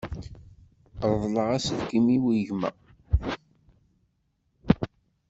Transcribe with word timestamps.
Reḍleɣ 1.09 1.47
aselkim-iw 1.57 2.23
i 2.39 2.41
gma. 2.47 2.69